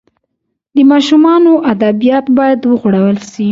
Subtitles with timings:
[0.75, 3.47] د ماشومانو ادبیات باید وغوړول سي.